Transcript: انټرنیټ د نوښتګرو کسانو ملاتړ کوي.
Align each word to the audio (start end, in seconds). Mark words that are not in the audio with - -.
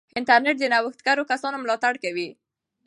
انټرنیټ 0.17 0.55
د 0.59 0.63
نوښتګرو 0.73 1.27
کسانو 1.31 1.61
ملاتړ 1.63 1.93
کوي. 2.03 2.29